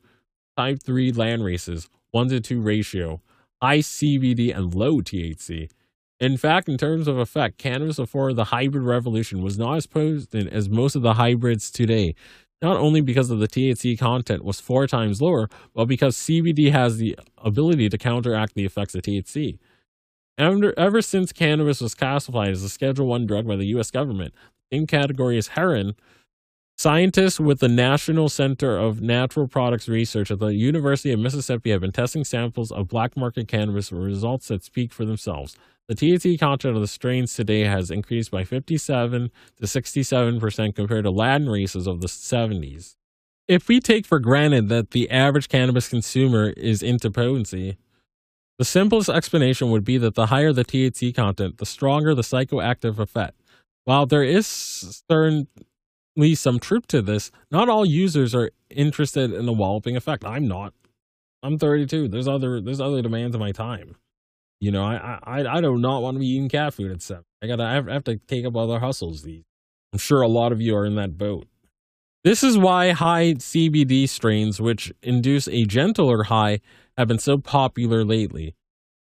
Type 0.58 0.82
three 0.84 1.12
land 1.12 1.44
races, 1.44 1.88
one 2.12 2.29
to 2.29 2.39
two 2.39 2.60
ratio, 2.60 3.22
high 3.62 3.79
CBD 3.79 4.56
and 4.56 4.74
low 4.74 5.01
THC. 5.01 5.70
In 6.19 6.35
fact, 6.35 6.67
in 6.67 6.77
terms 6.77 7.07
of 7.07 7.17
effect, 7.17 7.57
cannabis 7.57 7.95
before 7.95 8.33
the 8.33 8.45
hybrid 8.45 8.83
revolution 8.83 9.41
was 9.41 9.57
not 9.57 9.77
as 9.77 9.88
potent 9.88 10.51
as 10.51 10.69
most 10.69 10.95
of 10.95 11.01
the 11.01 11.13
hybrids 11.13 11.71
today, 11.71 12.13
not 12.61 12.75
only 12.75 12.99
because 12.99 13.31
of 13.31 13.39
the 13.39 13.47
THC 13.47 13.97
content 13.97 14.43
was 14.43 14.59
four 14.59 14.85
times 14.85 15.21
lower, 15.21 15.49
but 15.73 15.85
because 15.85 16.17
CBD 16.17 16.71
has 16.71 16.97
the 16.97 17.17
ability 17.38 17.88
to 17.88 17.97
counteract 17.97 18.53
the 18.53 18.65
effects 18.65 18.95
of 18.95 19.01
THC. 19.01 19.57
Ever, 20.38 20.77
ever 20.77 21.01
since 21.01 21.31
cannabis 21.31 21.79
was 21.79 21.95
classified 21.95 22.49
as 22.49 22.63
a 22.63 22.69
Schedule 22.69 23.07
One 23.07 23.25
drug 23.25 23.47
by 23.47 23.55
the 23.55 23.67
U.S. 23.67 23.91
government, 23.91 24.33
same 24.71 24.88
category 24.88 25.38
as 25.38 25.49
heroin, 25.49 25.95
Scientists 26.79 27.41
with 27.41 27.59
the 27.59 27.67
National 27.67 28.29
Center 28.29 28.77
of 28.77 29.01
Natural 29.01 29.49
Products 29.49 29.89
Research 29.89 30.31
at 30.31 30.39
the 30.39 30.53
University 30.53 31.11
of 31.11 31.19
Mississippi 31.19 31.71
have 31.71 31.81
been 31.81 31.91
testing 31.91 32.23
samples 32.23 32.71
of 32.71 32.88
black 32.88 33.17
market 33.17 33.49
cannabis 33.49 33.91
with 33.91 34.01
results 34.01 34.47
that 34.47 34.63
speak 34.63 34.93
for 34.93 35.03
themselves. 35.03 35.57
The 35.89 35.96
THC 35.96 36.39
content 36.39 36.75
of 36.75 36.81
the 36.81 36.88
strains 36.88 37.34
today 37.34 37.62
has 37.62 37.89
increased 37.89 38.29
by 38.29 38.43
57 38.43 39.31
to 39.58 39.65
67% 39.65 40.75
compared 40.75 41.03
to 41.03 41.12
land 41.12 41.51
races 41.51 41.88
of 41.88 42.00
the 42.00 42.08
70s. 42.08 42.96
If 43.48 43.67
we 43.67 43.79
take 43.79 44.05
for 44.05 44.19
granted 44.19 44.69
that 44.69 44.91
the 44.91 45.10
average 45.10 45.50
cannabis 45.50 45.89
consumer 45.89 46.51
is 46.51 46.84
into 46.84 47.10
potency, 47.10 47.77
the 48.60 48.65
simplest 48.65 49.10
explanation 49.10 49.72
would 49.72 49.84
be 49.84 49.98
that 49.98 50.13
the 50.13 50.27
higher 50.27 50.53
the 50.53 50.63
THC 50.63 51.13
content, 51.13 51.58
the 51.58 51.65
stronger 51.65 52.13
the 52.13 52.22
psychoactive 52.22 53.00
effect. 53.00 53.41
While 53.86 54.05
there 54.05 54.24
is 54.24 55.01
certain 55.10 55.48
some 56.34 56.60
truth 56.60 56.88
to 56.88 57.01
this. 57.01 57.31
Not 57.50 57.69
all 57.69 57.86
users 57.86 58.36
are 58.36 58.51
interested 58.69 59.31
in 59.31 59.46
the 59.46 59.53
walloping 59.53 59.96
effect. 59.96 60.25
I'm 60.25 60.48
not. 60.48 60.74
I'm 61.41 61.58
32. 61.58 62.10
There's 62.10 62.27
other 62.27 62.60
there's 62.60 62.81
other 62.81 63.01
demands 63.01 63.36
of 63.36 63.39
my 63.39 63.51
time. 63.51 63.96
You 64.59 64.71
know, 64.71 64.83
I 64.83 65.19
I 65.23 65.57
I 65.57 65.61
do 65.61 65.77
not 65.77 66.01
want 66.01 66.15
to 66.15 66.19
be 66.19 66.27
eating 66.27 66.49
cat 66.49 66.73
food 66.73 66.91
at 66.91 67.01
seven. 67.01 67.23
I 67.41 67.47
gotta 67.47 67.63
I 67.63 67.93
have 67.93 68.03
to 68.05 68.17
take 68.17 68.45
up 68.45 68.55
other 68.55 68.79
hustles. 68.79 69.23
These. 69.23 69.43
I'm 69.93 69.99
sure 69.99 70.21
a 70.21 70.27
lot 70.27 70.51
of 70.51 70.61
you 70.61 70.75
are 70.75 70.85
in 70.85 70.95
that 70.95 71.17
boat. 71.17 71.47
This 72.23 72.43
is 72.43 72.57
why 72.57 72.91
high 72.91 73.35
CBD 73.35 74.07
strains, 74.07 74.59
which 74.59 74.93
induce 75.01 75.47
a 75.47 75.63
gentler 75.63 76.23
high, 76.23 76.59
have 76.97 77.07
been 77.07 77.17
so 77.17 77.37
popular 77.37 78.03
lately. 78.03 78.55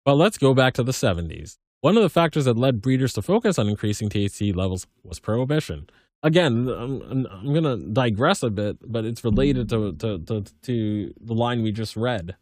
But 0.04 0.14
let's 0.14 0.38
go 0.38 0.54
back 0.54 0.74
to 0.74 0.82
the 0.84 0.92
70s. 0.92 1.58
One 1.80 1.96
of 1.96 2.02
the 2.02 2.08
factors 2.08 2.44
that 2.44 2.56
led 2.56 2.80
breeders 2.80 3.12
to 3.14 3.22
focus 3.22 3.58
on 3.58 3.68
increasing 3.68 4.08
THC 4.08 4.54
levels 4.54 4.86
was 5.02 5.18
prohibition 5.18 5.88
again, 6.22 6.68
I'm, 6.68 7.26
I'm 7.26 7.52
going 7.52 7.64
to 7.64 7.76
digress 7.76 8.42
a 8.42 8.50
bit, 8.50 8.78
but 8.84 9.04
it's 9.04 9.24
related 9.24 9.68
to, 9.70 9.92
to, 9.94 10.18
to, 10.18 10.44
to 10.62 11.14
the 11.20 11.34
line 11.34 11.62
we 11.62 11.72
just 11.72 11.96
read. 11.96 12.36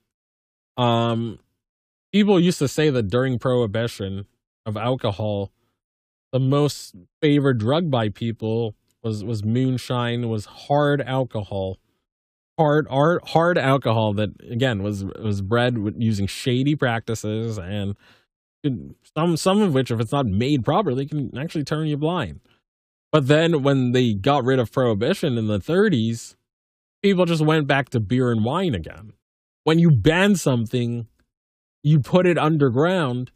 Um, 0.76 1.38
people 2.12 2.38
used 2.40 2.58
to 2.58 2.68
say 2.68 2.90
that 2.90 3.08
during 3.08 3.38
prohibition 3.38 4.26
of 4.66 4.76
alcohol, 4.76 5.52
the 6.32 6.40
most 6.40 6.94
favored 7.20 7.58
drug 7.58 7.90
by 7.90 8.08
people 8.08 8.74
was 9.02 9.24
was 9.24 9.44
moonshine, 9.44 10.28
was 10.28 10.46
hard 10.46 11.00
alcohol, 11.02 11.78
hard 12.58 12.86
hard 12.88 13.22
hard 13.28 13.58
alcohol 13.58 14.12
that 14.14 14.30
again 14.50 14.82
was 14.82 15.04
was 15.04 15.40
bred 15.40 15.78
with 15.78 15.94
using 15.98 16.26
shady 16.26 16.74
practices 16.74 17.58
and 17.58 17.96
some 19.16 19.36
some 19.36 19.62
of 19.62 19.72
which, 19.74 19.90
if 19.90 20.00
it's 20.00 20.12
not 20.12 20.26
made 20.26 20.64
properly, 20.64 21.06
can 21.06 21.36
actually 21.38 21.64
turn 21.64 21.86
you 21.86 21.96
blind. 21.96 22.40
But 23.12 23.26
then 23.26 23.62
when 23.62 23.92
they 23.92 24.14
got 24.14 24.44
rid 24.44 24.58
of 24.58 24.70
prohibition 24.72 25.38
in 25.38 25.46
the 25.46 25.58
30s, 25.58 26.36
people 27.02 27.24
just 27.24 27.42
went 27.44 27.66
back 27.66 27.88
to 27.90 28.00
beer 28.00 28.30
and 28.30 28.44
wine 28.44 28.74
again. 28.74 29.12
When 29.64 29.78
you 29.78 29.90
ban 29.90 30.36
something, 30.36 31.06
you 31.88 32.00
put 32.00 32.26
it 32.26 32.36
underground, 32.36 33.30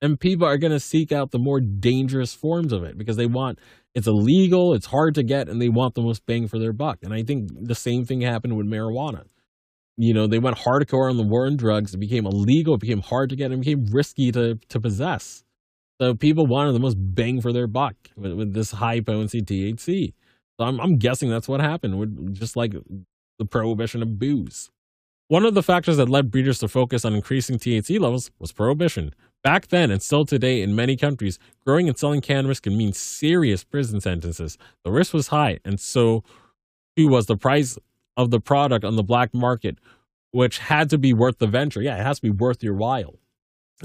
and 0.00 0.20
people 0.20 0.46
are 0.46 0.58
going 0.58 0.72
to 0.72 0.80
seek 0.80 1.10
out 1.10 1.32
the 1.32 1.38
more 1.38 1.60
dangerous 1.60 2.34
forms 2.34 2.72
of 2.72 2.84
it 2.84 2.96
because 2.96 3.16
they 3.16 3.26
want 3.26 3.58
it's 3.96 4.06
illegal, 4.06 4.74
it's 4.74 4.86
hard 4.86 5.14
to 5.14 5.22
get, 5.22 5.48
and 5.48 5.60
they 5.60 5.70
want 5.70 5.94
the 5.94 6.02
most 6.02 6.26
bang 6.26 6.48
for 6.48 6.58
their 6.58 6.74
buck. 6.74 6.98
And 7.02 7.14
I 7.14 7.22
think 7.22 7.48
the 7.66 7.74
same 7.74 8.04
thing 8.04 8.20
happened 8.20 8.54
with 8.54 8.66
marijuana. 8.66 9.24
You 9.96 10.12
know, 10.12 10.26
they 10.26 10.38
went 10.38 10.58
hardcore 10.58 11.08
on 11.08 11.16
the 11.16 11.22
war 11.22 11.46
on 11.46 11.56
drugs. 11.56 11.94
It 11.94 11.98
became 11.98 12.26
illegal, 12.26 12.74
it 12.74 12.80
became 12.80 13.00
hard 13.00 13.30
to 13.30 13.36
get, 13.36 13.50
and 13.50 13.62
became 13.62 13.86
risky 13.86 14.30
to, 14.32 14.56
to 14.68 14.80
possess. 14.80 15.44
So 15.98 16.14
people 16.14 16.46
wanted 16.46 16.72
the 16.72 16.80
most 16.80 16.96
bang 16.98 17.40
for 17.40 17.54
their 17.54 17.66
buck 17.66 17.94
with, 18.16 18.34
with 18.34 18.52
this 18.52 18.72
high 18.72 19.00
potency 19.00 19.40
THC. 19.40 20.12
So 20.60 20.66
I'm, 20.66 20.78
I'm 20.78 20.98
guessing 20.98 21.30
that's 21.30 21.48
what 21.48 21.62
happened, 21.62 21.98
with 21.98 22.34
just 22.34 22.54
like 22.54 22.74
the 23.38 23.46
prohibition 23.46 24.02
of 24.02 24.18
booze. 24.18 24.70
One 25.28 25.44
of 25.44 25.54
the 25.54 25.62
factors 25.62 25.96
that 25.96 26.08
led 26.08 26.30
breeders 26.30 26.60
to 26.60 26.68
focus 26.68 27.04
on 27.04 27.14
increasing 27.14 27.58
THC 27.58 27.98
levels 27.98 28.30
was 28.38 28.52
prohibition. 28.52 29.12
Back 29.42 29.68
then, 29.68 29.90
and 29.90 30.00
still 30.00 30.24
today 30.24 30.62
in 30.62 30.76
many 30.76 30.96
countries, 30.96 31.40
growing 31.64 31.88
and 31.88 31.98
selling 31.98 32.20
cannabis 32.20 32.60
can 32.60 32.76
mean 32.76 32.92
serious 32.92 33.64
prison 33.64 34.00
sentences. 34.00 34.56
The 34.84 34.92
risk 34.92 35.12
was 35.12 35.28
high, 35.28 35.58
and 35.64 35.80
so 35.80 36.22
too 36.96 37.08
was 37.08 37.26
the 37.26 37.36
price 37.36 37.76
of 38.16 38.30
the 38.30 38.38
product 38.38 38.84
on 38.84 38.94
the 38.94 39.02
black 39.02 39.34
market, 39.34 39.78
which 40.30 40.58
had 40.58 40.90
to 40.90 40.98
be 40.98 41.12
worth 41.12 41.38
the 41.38 41.48
venture. 41.48 41.82
Yeah, 41.82 41.98
it 41.98 42.04
has 42.04 42.18
to 42.18 42.22
be 42.22 42.30
worth 42.30 42.62
your 42.62 42.74
while, 42.74 43.18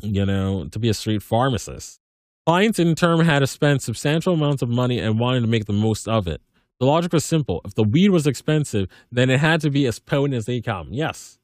you 0.04 0.26
know, 0.28 0.68
to 0.68 0.78
be 0.78 0.90
a 0.90 0.94
street 0.94 1.24
pharmacist. 1.24 2.00
Clients, 2.46 2.78
in 2.78 2.94
turn, 2.94 3.26
had 3.26 3.40
to 3.40 3.48
spend 3.48 3.82
substantial 3.82 4.36
amounts 4.36 4.62
of 4.62 4.70
money 4.70 5.00
and 5.00 5.20
wanted 5.20 5.42
to 5.42 5.48
make 5.48 5.66
the 5.66 5.74
most 5.74 6.08
of 6.08 6.28
it. 6.28 6.42
The 6.82 6.88
logic 6.88 7.14
was 7.14 7.24
simple. 7.24 7.62
If 7.64 7.76
the 7.76 7.84
weed 7.84 8.10
was 8.10 8.26
expensive, 8.26 8.90
then 9.12 9.30
it 9.30 9.40
had 9.40 9.62
to 9.62 9.70
be 9.70 9.86
as 9.86 10.00
potent 10.00 10.34
as 10.34 10.48
they 10.48 10.62
come. 10.62 10.88
Yes. 10.92 11.38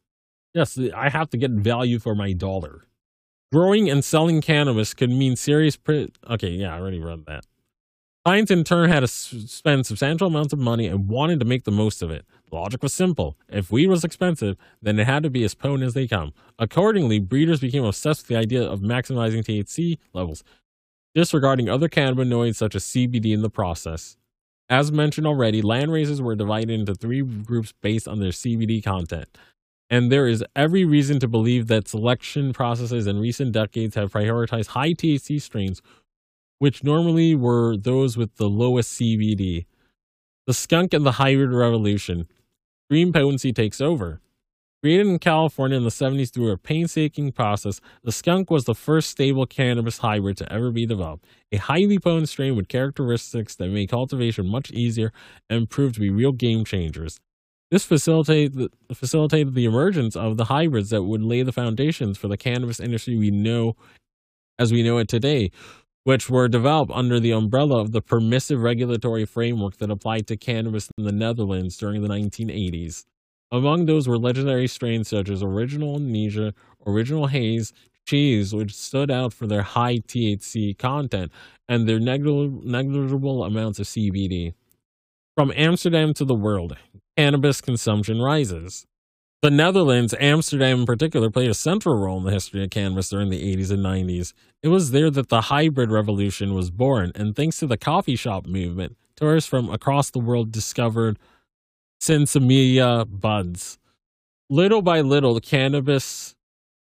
Yes, 0.56 0.80
I 0.96 1.10
have 1.10 1.30
to 1.30 1.38
get 1.38 1.52
value 1.52 2.00
for 2.00 2.16
my 2.16 2.34
dollar. 2.34 2.88
Growing 3.52 3.88
and 3.88 4.04
selling 4.04 4.42
cannabis 4.42 4.96
could 4.96 5.12
mean 5.12 5.36
serious. 5.36 5.76
Pri- 5.76 6.10
okay, 6.28 6.50
yeah, 6.50 6.74
I 6.74 6.80
already 6.80 7.00
read 7.00 7.28
that. 7.28 7.46
Clients 8.26 8.50
in 8.50 8.64
turn 8.64 8.90
had 8.90 9.02
to 9.02 9.08
spend 9.08 9.86
substantial 9.86 10.26
amounts 10.26 10.54
of 10.54 10.60
money 10.60 10.88
and 10.88 11.08
wanted 11.08 11.40
to 11.40 11.46
make 11.46 11.66
the 11.66 11.72
most 11.72 12.02
of 12.02 12.10
it. 12.10 12.26
The 12.50 12.56
logic 12.56 12.82
was 12.82 12.96
simple. 12.96 13.38
If 13.48 13.72
weed 13.72 13.90
was 13.90 14.04
expensive, 14.04 14.58
then 14.82 14.98
it 14.98 15.06
had 15.06 15.22
to 15.22 15.30
be 15.30 15.44
as 15.44 15.54
potent 15.54 15.84
as 15.84 15.94
they 15.94 16.08
come. 16.08 16.34
Accordingly, 16.58 17.20
breeders 17.20 17.60
became 17.60 17.86
obsessed 17.86 18.24
with 18.24 18.30
the 18.30 18.38
idea 18.38 18.64
of 18.64 18.80
maximizing 18.80 19.46
THC 19.46 20.00
levels, 20.14 20.44
disregarding 21.14 21.70
other 21.70 21.90
cannabinoids 21.90 22.56
such 22.56 22.74
as 22.74 22.84
CBD 22.86 23.36
in 23.36 23.44
the 23.44 23.52
process. 23.52 24.18
As 24.70 24.92
mentioned 24.92 25.26
already, 25.26 25.62
land 25.62 25.92
races 25.92 26.22
were 26.22 26.36
divided 26.36 26.72
into 26.72 26.94
three 26.94 27.22
groups 27.22 27.74
based 27.82 28.08
on 28.08 28.20
their 28.20 28.32
CBD 28.32 28.84
content. 28.84 29.38
And 29.90 30.12
there 30.12 30.28
is 30.28 30.44
every 30.56 30.84
reason 30.84 31.20
to 31.20 31.28
believe 31.28 31.68
that 31.68 31.88
selection 31.88 32.52
processes 32.52 33.08
in 33.08 33.20
recent 33.20 33.54
decades 33.54 33.96
have 33.96 34.12
prioritized 34.12 34.68
high 34.68 34.94
THC 34.94 35.42
strains 35.42 35.82
which 36.60 36.84
normally 36.84 37.36
were 37.36 37.78
those 37.78 38.18
with 38.18 38.36
the 38.38 38.50
lowest 38.50 39.00
CBD. 39.00 39.66
The 40.46 40.54
skunk 40.54 40.94
and 40.94 41.06
the 41.06 41.14
hybrid 41.14 41.52
revolution. 41.52 42.28
Green 42.90 43.12
potency 43.12 43.52
takes 43.52 43.82
over. 43.82 44.22
Created 44.84 45.08
in 45.08 45.18
California 45.18 45.76
in 45.76 45.84
the 45.84 45.90
70s 45.90 46.32
through 46.32 46.52
a 46.52 46.58
painstaking 46.58 47.32
process, 47.32 47.82
the 48.04 48.12
skunk 48.12 48.52
was 48.52 48.66
the 48.66 48.76
first 48.76 49.10
stable 49.10 49.48
cannabis 49.48 49.98
hybrid 49.98 50.38
to 50.38 50.54
ever 50.54 50.70
be 50.70 50.86
developed. 50.86 51.26
A 51.52 51.58
highly 51.58 51.98
potent 51.98 52.30
strain 52.30 52.56
with 52.56 52.68
characteristics 52.68 53.56
that 53.56 53.70
made 53.70 53.90
cultivation 53.90 54.48
much 54.48 54.70
easier 54.70 55.12
and 55.50 55.68
proved 55.68 55.96
to 55.96 56.00
be 56.00 56.12
real 56.12 56.32
game 56.32 56.64
changers. 56.64 57.20
This 57.72 57.86
facilitated, 57.86 58.72
facilitated 58.94 59.56
the 59.56 59.66
emergence 59.66 60.16
of 60.16 60.38
the 60.38 60.46
hybrids 60.46 60.92
that 60.92 61.04
would 61.04 61.24
lay 61.24 61.42
the 61.42 61.52
foundations 61.52 62.20
for 62.20 62.28
the 62.28 62.38
cannabis 62.38 62.80
industry 62.80 63.18
we 63.18 63.32
know 63.32 63.76
as 64.60 64.72
we 64.72 64.84
know 64.84 65.00
it 65.00 65.08
today, 65.08 65.50
which 66.04 66.30
were 66.30 66.48
developed 66.48 66.92
under 66.94 67.20
the 67.20 67.32
umbrella 67.32 67.82
of 67.82 67.94
the 67.94 68.02
permissive 68.02 68.62
regulatory 68.62 69.26
framework 69.26 69.78
that 69.78 69.90
applied 69.90 70.28
to 70.28 70.38
cannabis 70.38 70.88
in 71.00 71.04
the 71.04 71.12
Netherlands 71.12 71.78
during 71.78 72.04
the 72.04 72.08
1980s. 72.08 73.06
Among 73.52 73.86
those 73.86 74.08
were 74.08 74.18
legendary 74.18 74.68
strains 74.68 75.08
such 75.08 75.30
as 75.30 75.42
Original 75.42 75.96
Amnesia, 75.96 76.54
Original 76.86 77.28
Haze, 77.28 77.72
Cheese, 78.06 78.54
which 78.54 78.74
stood 78.74 79.10
out 79.10 79.34
for 79.34 79.48
their 79.48 79.62
high 79.62 79.98
THC 79.98 80.78
content 80.78 81.32
and 81.68 81.88
their 81.88 82.00
negligible 82.00 83.44
amounts 83.44 83.80
of 83.80 83.86
CBD. 83.86 84.54
From 85.36 85.54
Amsterdam 85.56 86.14
to 86.16 86.26
the 86.26 86.34
world, 86.34 86.78
cannabis 87.16 87.62
consumption 87.62 88.22
rises. 88.22 88.86
The 89.42 89.52
Netherlands, 89.52 90.16
Amsterdam 90.20 90.80
in 90.80 90.86
particular, 90.86 91.30
played 91.30 91.52
a 91.52 91.54
central 91.54 91.96
role 91.96 92.18
in 92.18 92.24
the 92.24 92.32
history 92.32 92.64
of 92.64 92.72
cannabis 92.72 93.10
during 93.10 93.30
the 93.30 93.56
80s 93.56 93.72
and 93.72 93.86
90s. 93.86 94.34
It 94.64 94.70
was 94.70 94.92
there 94.92 95.12
that 95.12 95.30
the 95.30 95.42
hybrid 95.42 95.92
revolution 95.92 96.54
was 96.54 96.72
born, 96.72 97.12
and 97.14 97.36
thanks 97.36 97.60
to 97.60 97.68
the 97.68 97.78
coffee 97.78 98.16
shop 98.16 98.48
movement, 98.48 98.98
tourists 99.16 99.50
from 99.50 99.70
across 99.70 100.10
the 100.10 100.20
world 100.20 100.52
discovered 100.52 101.20
Sinsemilla 102.00 103.06
buds. 103.10 103.78
Little 104.50 104.82
by 104.82 105.02
little, 105.02 105.40
cannabis 105.40 106.36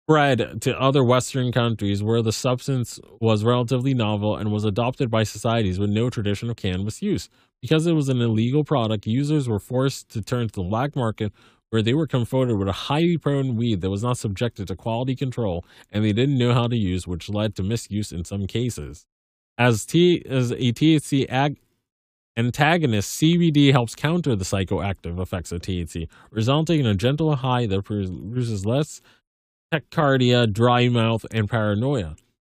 spread 0.06 0.62
to 0.62 0.80
other 0.80 1.04
Western 1.04 1.52
countries 1.52 2.02
where 2.02 2.22
the 2.22 2.32
substance 2.32 2.98
was 3.20 3.44
relatively 3.44 3.94
novel 3.94 4.38
and 4.38 4.54
was 4.54 4.64
adopted 4.64 5.12
by 5.12 5.24
societies 5.24 5.80
with 5.80 5.90
no 5.90 6.10
tradition 6.10 6.50
of 6.50 6.56
cannabis 6.56 7.02
use. 7.02 7.30
Because 7.62 7.88
it 7.88 7.92
was 7.94 8.08
an 8.08 8.22
illegal 8.22 8.64
product, 8.64 9.06
users 9.06 9.50
were 9.50 9.60
forced 9.60 10.08
to 10.10 10.22
turn 10.22 10.48
to 10.48 10.54
the 10.54 10.64
black 10.64 10.96
market 10.96 11.34
where 11.72 11.82
they 11.82 11.94
were 11.94 12.08
confronted 12.08 12.58
with 12.58 12.70
a 12.70 12.84
highly 12.88 13.18
prone 13.18 13.58
weed 13.58 13.82
that 13.82 13.90
was 13.90 14.04
not 14.04 14.18
subjected 14.18 14.68
to 14.68 14.76
quality 14.78 15.16
control 15.16 15.66
and 15.92 16.06
they 16.06 16.14
didn't 16.14 16.38
know 16.38 16.54
how 16.54 16.68
to 16.68 16.78
use, 16.78 17.06
which 17.06 17.30
led 17.30 17.56
to 17.56 17.64
misuse 17.64 18.14
in 18.14 18.24
some 18.24 18.48
cases. 18.48 19.06
As, 19.58 19.86
T, 19.86 20.24
as 20.26 20.52
a 20.52 20.72
THC 20.72 21.26
ag- 21.30 21.58
antagonist, 22.38 23.20
CBD 23.20 23.72
helps 23.72 23.96
counter 23.96 24.36
the 24.36 24.46
psychoactive 24.46 25.20
effects 25.20 25.52
of 25.52 25.62
THC, 25.62 26.08
resulting 26.32 26.80
in 26.80 26.86
a 26.86 26.96
gentle 26.96 27.36
high 27.36 27.66
that 27.66 27.84
produces 27.84 28.66
less 28.66 29.02
tachycardia, 29.74 30.52
dry 30.52 30.88
mouth, 30.88 31.26
and 31.32 31.50
paranoia. 31.50 32.16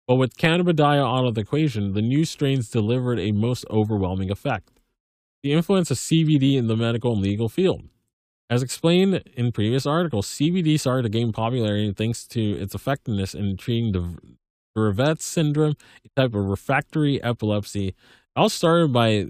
But 0.06 0.16
with 0.16 0.36
cannabidiol 0.36 1.18
out 1.18 1.26
of 1.26 1.34
the 1.34 1.42
equation, 1.42 1.92
the 1.92 2.02
new 2.02 2.24
strains 2.24 2.68
delivered 2.68 3.18
a 3.18 3.32
most 3.32 3.64
overwhelming 3.70 4.30
effect. 4.30 4.70
The 5.42 5.52
influence 5.52 5.90
of 5.90 5.98
CBD 5.98 6.56
in 6.56 6.66
the 6.66 6.76
medical 6.76 7.12
and 7.12 7.22
legal 7.22 7.48
field. 7.48 7.84
As 8.50 8.62
explained 8.62 9.22
in 9.36 9.52
previous 9.52 9.84
articles, 9.86 10.26
CBD 10.26 10.80
started 10.80 11.02
to 11.02 11.08
gain 11.10 11.32
popularity 11.32 11.92
thanks 11.92 12.26
to 12.28 12.40
its 12.40 12.74
effectiveness 12.74 13.34
in 13.34 13.58
treating 13.58 13.92
the 13.92 14.18
Dravet 14.76 15.20
syndrome, 15.20 15.76
a 16.04 16.20
type 16.20 16.34
of 16.34 16.46
refractory 16.46 17.22
epilepsy. 17.22 17.94
All 18.34 18.48
started 18.48 18.92
by 18.92 19.26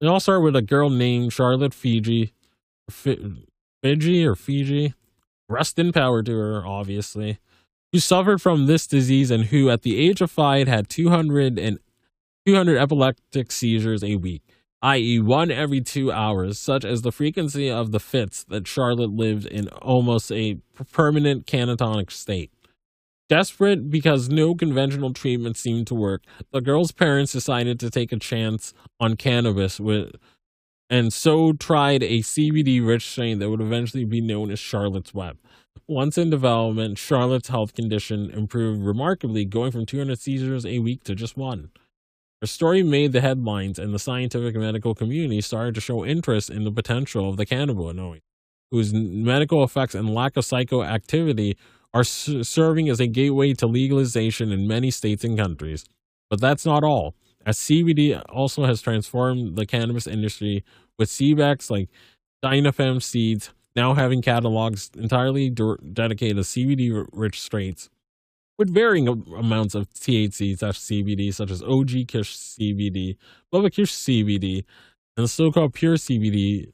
it 0.00 0.06
all 0.06 0.20
started 0.20 0.42
with 0.42 0.56
a 0.56 0.62
girl 0.62 0.90
named 0.90 1.32
Charlotte 1.32 1.72
Figi, 1.72 2.32
Fiji 2.90 4.26
or 4.26 4.34
Fiji. 4.34 4.94
Rest 5.48 5.78
in 5.78 5.92
power 5.92 6.22
to 6.22 6.32
her, 6.32 6.66
obviously, 6.66 7.38
who 7.92 7.98
suffered 7.98 8.42
from 8.42 8.66
this 8.66 8.86
disease 8.86 9.30
and 9.30 9.46
who, 9.46 9.70
at 9.70 9.82
the 9.82 9.98
age 9.98 10.20
of 10.20 10.30
five, 10.30 10.68
had 10.68 10.88
200 10.88 11.58
and 11.58 11.78
200 12.46 12.76
epileptic 12.76 13.50
seizures 13.50 14.04
a 14.04 14.16
week 14.16 14.42
i.e., 14.82 15.18
one 15.18 15.50
every 15.50 15.80
two 15.80 16.12
hours, 16.12 16.58
such 16.58 16.84
as 16.84 17.02
the 17.02 17.12
frequency 17.12 17.70
of 17.70 17.90
the 17.90 18.00
fits 18.00 18.44
that 18.44 18.68
Charlotte 18.68 19.10
lived 19.10 19.46
in 19.46 19.68
almost 19.68 20.30
a 20.30 20.58
permanent 20.92 21.46
catatonic 21.46 22.10
state. 22.10 22.52
Desperate 23.28 23.90
because 23.90 24.30
no 24.30 24.54
conventional 24.54 25.12
treatment 25.12 25.56
seemed 25.56 25.86
to 25.88 25.94
work, 25.94 26.22
the 26.50 26.62
girl's 26.62 26.92
parents 26.92 27.32
decided 27.32 27.78
to 27.80 27.90
take 27.90 28.10
a 28.10 28.18
chance 28.18 28.72
on 28.98 29.16
cannabis 29.16 29.78
with, 29.78 30.12
and 30.88 31.12
so 31.12 31.52
tried 31.52 32.02
a 32.02 32.20
CBD 32.20 32.84
rich 32.84 33.06
strain 33.06 33.38
that 33.38 33.50
would 33.50 33.60
eventually 33.60 34.04
be 34.04 34.22
known 34.22 34.50
as 34.50 34.58
Charlotte's 34.58 35.12
Web. 35.12 35.36
Once 35.86 36.16
in 36.16 36.30
development, 36.30 36.96
Charlotte's 36.96 37.48
health 37.48 37.74
condition 37.74 38.30
improved 38.30 38.82
remarkably, 38.82 39.44
going 39.44 39.72
from 39.72 39.84
200 39.84 40.18
seizures 40.18 40.64
a 40.64 40.78
week 40.78 41.04
to 41.04 41.14
just 41.14 41.36
one. 41.36 41.70
Her 42.40 42.46
story 42.46 42.82
made 42.82 43.12
the 43.12 43.20
headlines, 43.20 43.78
and 43.78 43.92
the 43.92 43.98
scientific 43.98 44.54
and 44.54 44.64
medical 44.64 44.94
community 44.94 45.40
started 45.40 45.74
to 45.74 45.80
show 45.80 46.04
interest 46.04 46.50
in 46.50 46.64
the 46.64 46.70
potential 46.70 47.28
of 47.28 47.36
the 47.36 47.46
cannabinoid, 47.46 48.20
whose 48.70 48.94
medical 48.94 49.64
effects 49.64 49.94
and 49.94 50.14
lack 50.14 50.36
of 50.36 50.44
psychoactivity 50.44 51.56
are 51.94 52.04
serving 52.04 52.88
as 52.88 53.00
a 53.00 53.06
gateway 53.06 53.54
to 53.54 53.66
legalization 53.66 54.52
in 54.52 54.68
many 54.68 54.90
states 54.90 55.24
and 55.24 55.38
countries. 55.38 55.84
But 56.30 56.40
that's 56.40 56.66
not 56.66 56.84
all, 56.84 57.14
as 57.46 57.56
CBD 57.58 58.22
also 58.28 58.64
has 58.64 58.82
transformed 58.82 59.56
the 59.56 59.64
cannabis 59.64 60.06
industry 60.06 60.64
with 60.98 61.08
seed 61.08 61.38
banks 61.38 61.70
like 61.70 61.88
Dinafem 62.44 63.02
Seeds 63.02 63.50
now 63.74 63.94
having 63.94 64.22
catalogs 64.22 64.90
entirely 64.96 65.50
dedicated 65.50 66.36
to 66.36 66.42
CBD 66.42 67.06
rich 67.12 67.40
strains 67.40 67.88
with 68.58 68.74
varying 68.74 69.06
amounts 69.08 69.74
of 69.74 69.88
THC 69.94 70.58
such 70.58 70.78
CBD, 70.80 71.32
such 71.32 71.50
as 71.50 71.62
OG 71.62 72.08
Kush 72.08 72.34
CBD, 72.36 73.16
Bubba 73.54 73.74
Kush 73.74 73.92
CBD, 73.92 74.64
and 75.16 75.24
the 75.24 75.28
so-called 75.28 75.74
pure 75.74 75.94
CBD 75.94 76.68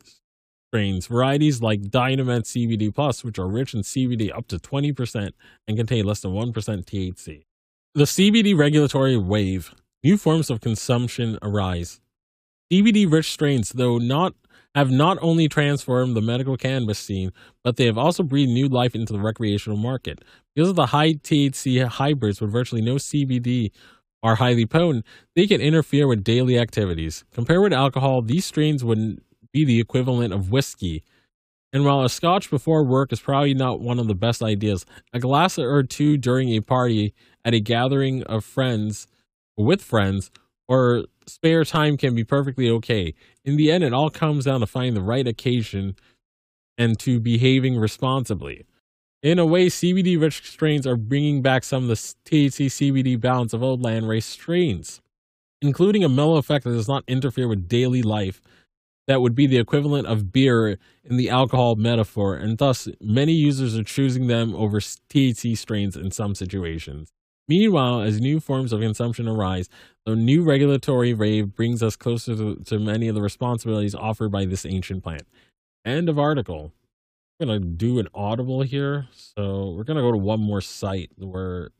strains. 0.75 1.07
Varieties 1.07 1.63
like 1.63 1.89
Dinamed 1.89 2.43
CBD 2.43 2.93
Plus, 2.93 3.23
which 3.23 3.39
are 3.39 3.47
rich 3.47 3.75
in 3.75 3.83
CBD 3.83 4.37
up 4.37 4.49
to 4.49 4.59
20% 4.59 5.31
and 5.69 5.77
contain 5.77 6.05
less 6.05 6.21
than 6.21 6.33
1% 6.33 6.53
THC. 6.53 7.45
The 7.95 8.03
CBD 8.03 8.59
regulatory 8.59 9.17
wave. 9.17 9.73
New 10.03 10.17
forms 10.17 10.51
of 10.51 10.61
consumption 10.61 11.39
arise. 11.43 12.01
CBD 12.73 13.11
rich 13.11 13.31
strains, 13.31 13.69
though 13.69 13.99
not 13.99 14.35
have 14.75 14.91
not 14.91 15.17
only 15.23 15.47
transformed 15.47 16.17
the 16.17 16.21
medical 16.21 16.57
cannabis 16.57 16.99
scene, 16.99 17.31
but 17.63 17.77
they 17.77 17.87
have 17.87 17.97
also 17.97 18.25
breathed 18.25 18.51
new 18.51 18.67
life 18.67 18.97
into 18.97 19.13
the 19.13 19.21
recreational 19.21 19.79
market. 19.79 20.23
Because 20.57 20.71
of 20.71 20.75
the 20.75 20.87
high 20.87 21.13
THC 21.13 21.87
hybrids 21.87 22.41
with 22.41 22.51
virtually 22.51 22.83
no 22.83 22.97
CBD 22.97 23.71
are 24.25 24.35
highly 24.35 24.67
potent, 24.67 25.07
they 25.37 25.47
can 25.47 25.61
interfere 25.61 26.09
with 26.09 26.25
daily 26.25 26.59
activities. 26.59 27.25
Compared 27.33 27.63
with 27.63 27.73
alcohol, 27.73 28.23
these 28.23 28.45
strains 28.45 28.83
would 28.83 29.21
be 29.55 29.65
the 29.65 29.81
equivalent 29.81 30.35
of 30.35 30.51
whiskey. 30.51 31.03
And 31.73 31.85
while 31.85 32.03
a 32.03 32.11
scotch 32.11 32.51
before 32.51 32.85
work 32.85 33.13
is 33.13 33.21
probably 33.21 33.55
not 33.55 33.81
one 33.81 33.99
of 33.99 34.07
the 34.07 34.15
best 34.15 34.43
ideas, 34.43 34.85
a 35.13 35.19
glass 35.19 35.59
or 35.59 35.83
two 35.83 36.19
during 36.19 36.51
a 36.51 36.61
party 36.61 37.15
at 37.45 37.55
a 37.55 37.61
gathering 37.61 38.23
of 38.25 38.45
friends 38.45 39.07
with 39.57 39.81
friends 39.81 40.31
or 40.69 41.05
spare 41.27 41.65
time 41.65 41.97
can 41.97 42.15
be 42.15 42.25
perfectly 42.25 42.69
okay. 42.69 43.15
In 43.45 43.57
the 43.57 43.71
end, 43.71 43.85
it 43.85 43.95
all 43.95 44.11
comes 44.11 44.45
down 44.45 44.61
to 44.61 44.67
finding 44.67 44.95
the 44.95 45.03
right 45.03 45.27
occasion 45.27 45.97
and 46.77 46.99
to 47.01 47.21
behaving 47.21 47.79
responsibly. 47.79 48.67
In 49.23 49.39
a 49.39 49.47
way, 49.47 49.67
CBD 49.67 50.21
rich 50.21 50.49
strains 50.51 50.87
are 50.87 50.97
bringing 50.97 51.43
back 51.43 51.65
some 51.65 51.85
of 51.85 51.89
the 51.89 51.95
THC 51.95 52.67
CBD 52.67 53.21
balance 53.21 53.53
of 53.53 53.63
old 53.63 53.83
landrace 53.83 54.25
strains, 54.25 55.01
including 55.63 56.05
a 56.05 56.09
mellow 56.09 56.37
effect 56.37 56.65
that 56.65 56.73
does 56.73 56.89
not 56.89 57.05
interfere 57.07 57.49
with 57.49 57.69
daily 57.69 58.03
life. 58.03 58.43
That 59.07 59.21
would 59.21 59.35
be 59.35 59.47
the 59.47 59.59
equivalent 59.59 60.07
of 60.07 60.33
beer 60.33 60.79
in 61.05 61.17
the 61.17 61.29
alcohol 61.29 61.77
metaphor, 61.77 62.37
and 62.37 62.57
thus 62.57 62.89
many 63.01 63.33
users 63.33 63.77
are 63.77 63.85
choosing 63.85 64.29
them 64.29 64.55
over 64.55 64.81
THC 64.81 65.57
strains 65.57 65.97
in 65.97 66.11
some 66.11 66.35
situations. 66.35 67.13
Meanwhile, 67.47 68.01
as 68.01 68.21
new 68.21 68.41
forms 68.41 68.73
of 68.73 68.81
consumption 68.81 69.29
arise, 69.29 69.69
the 70.07 70.17
new 70.17 70.43
regulatory 70.43 71.13
wave 71.13 71.55
brings 71.55 71.83
us 71.83 71.97
closer 71.97 72.35
to, 72.35 72.57
to 72.65 72.79
many 72.79 73.09
of 73.09 73.15
the 73.15 73.21
responsibilities 73.21 73.95
offered 73.95 74.31
by 74.31 74.47
this 74.47 74.65
ancient 74.65 75.03
plant. 75.03 75.27
End 75.85 76.09
of 76.09 76.19
article. 76.19 76.73
I'm 77.41 77.49
gonna 77.49 77.61
do 77.61 77.99
an 77.99 78.09
audible 78.15 78.63
here, 78.63 79.09
so 79.13 79.75
we're 79.77 79.85
gonna 79.85 80.01
go 80.01 80.13
to 80.13 80.17
one 80.17 80.41
more 80.41 80.63
site 80.63 81.11
where 81.19 81.71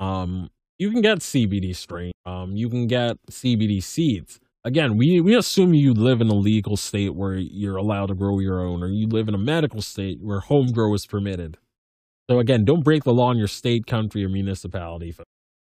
um 0.00 0.50
you 0.78 0.90
can 0.90 1.02
get 1.02 1.18
CBD 1.18 1.74
strain. 1.74 2.12
Um, 2.24 2.56
you 2.56 2.68
can 2.68 2.86
get 2.86 3.16
CBD 3.30 3.82
seeds. 3.82 4.40
Again, 4.64 4.96
we 4.96 5.20
we 5.20 5.36
assume 5.36 5.72
you 5.72 5.94
live 5.94 6.20
in 6.20 6.28
a 6.28 6.34
legal 6.34 6.76
state 6.76 7.14
where 7.14 7.36
you're 7.36 7.76
allowed 7.76 8.06
to 8.06 8.14
grow 8.14 8.38
your 8.40 8.60
own, 8.60 8.82
or 8.82 8.88
you 8.88 9.06
live 9.06 9.28
in 9.28 9.34
a 9.34 9.38
medical 9.38 9.80
state 9.80 10.18
where 10.20 10.40
home 10.40 10.72
grow 10.72 10.92
is 10.94 11.06
permitted. 11.06 11.56
So 12.28 12.38
again, 12.38 12.64
don't 12.64 12.84
break 12.84 13.04
the 13.04 13.14
law 13.14 13.30
in 13.30 13.38
your 13.38 13.48
state, 13.48 13.86
country, 13.86 14.24
or 14.24 14.28
municipality. 14.28 15.14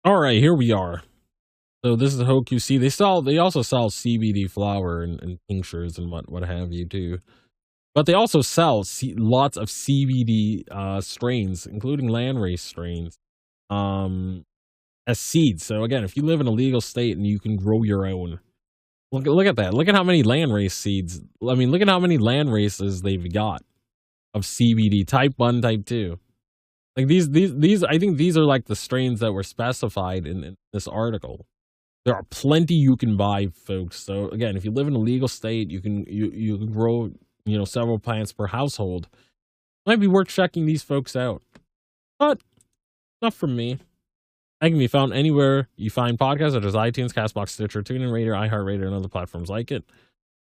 All 0.03 0.19
right, 0.19 0.39
here 0.39 0.55
we 0.55 0.71
are. 0.71 1.03
So 1.84 1.95
this 1.95 2.15
is 2.15 2.21
HoQC. 2.21 2.79
They 2.79 2.89
sell. 2.89 3.21
They 3.21 3.38
also 3.38 3.62
sell 3.62 3.89
CBD 3.89 4.49
flower 4.49 5.03
and, 5.03 5.21
and 5.21 5.38
tinctures 5.49 5.99
and 5.99 6.10
what 6.10 6.31
what 6.31 6.43
have 6.43 6.71
you 6.71 6.88
too. 6.88 7.19
But 7.93 8.08
they 8.08 8.13
also 8.13 8.41
sell 8.41 8.84
C- 8.84 9.13
lots 9.15 9.55
of 9.55 9.69
CBD 9.69 10.63
uh, 10.71 10.99
strains, 11.01 11.65
including 11.65 12.10
landrace 12.10 12.60
strains, 12.60 13.17
um, 13.69 14.43
as 15.05 15.19
seeds. 15.19 15.63
So 15.65 15.84
again, 15.84 16.03
if 16.03 16.17
you 16.17 16.23
live 16.23 16.41
in 16.41 16.47
a 16.47 16.51
legal 16.51 16.81
state 16.81 17.15
and 17.15 17.25
you 17.27 17.39
can 17.39 17.55
grow 17.55 17.84
your 17.84 18.05
own, 18.05 18.39
look 19.12 19.26
look 19.26 19.48
at 19.48 19.56
that. 19.58 19.74
Look 19.74 19.88
at 19.88 19.96
how 19.96 20.04
many 20.04 20.24
landrace 20.24 20.72
seeds. 20.72 21.22
I 21.48 21.56
mean, 21.56 21.72
look 21.72 21.82
at 21.82 21.89
how 21.89 22.00
many 22.00 22.18
land 22.18 22.52
races 22.52 23.02
they've 23.02 23.32
got 23.32 23.62
of 24.34 24.44
CBD 24.44 25.08
type 25.08 25.34
one, 25.38 25.62
type 25.62 25.86
two. 25.86 26.20
Like 26.96 27.08
these, 27.08 27.30
these, 27.30 27.54
these. 27.56 27.84
I 27.84 27.98
think 27.98 28.18
these 28.18 28.38
are 28.38 28.46
like 28.46 28.65
the 28.65 28.76
strains 28.76 29.20
that 29.20 29.34
were 29.34 29.44
specified 29.44 30.26
in, 30.26 30.44
in 30.44 30.56
this 30.72 30.88
article. 30.88 31.46
There 32.06 32.15
are 32.15 32.24
plenty 32.30 32.76
you 32.76 32.96
can 32.96 33.18
buy, 33.18 33.48
folks. 33.54 34.00
So 34.00 34.30
again, 34.30 34.56
if 34.56 34.63
you 34.63 34.72
live 34.72 34.88
in 34.88 34.94
a 34.94 35.00
legal 35.00 35.28
state, 35.28 35.72
you 35.72 35.82
can 35.82 36.06
you 36.06 36.32
you 36.34 36.58
can 36.58 36.72
grow 36.72 37.10
you 37.46 37.58
know 37.58 37.65
several 37.65 38.00
plants 38.00 38.32
per 38.32 38.48
household. 38.48 39.08
Might 39.86 40.00
be 40.00 40.08
worth 40.08 40.28
checking 40.28 40.65
these 40.65 40.84
folks 40.84 41.15
out. 41.15 41.41
But 42.18 42.41
not 43.22 43.34
from 43.34 43.56
me. 43.56 43.80
I 44.62 44.70
can 44.70 44.78
be 44.78 44.88
found 44.88 45.13
anywhere 45.13 45.68
you 45.76 45.89
find 45.89 46.18
podcasts, 46.18 46.54
such 46.54 46.65
as 46.65 46.74
iTunes, 46.74 47.13
Castbox, 47.13 47.50
Stitcher, 47.50 47.82
TuneIn 47.82 48.12
Radio, 48.12 48.34
iHeartRadio, 48.34 48.86
and 48.86 48.96
other 48.96 49.10
platforms 49.10 49.50
like 49.50 49.72
it. 49.72 49.84